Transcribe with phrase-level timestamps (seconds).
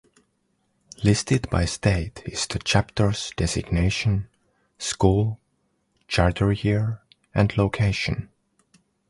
[1.03, 4.29] Listed by state is the chapter's designation,
[4.79, 5.39] school,
[6.07, 7.03] charter year
[7.35, 8.29] and location.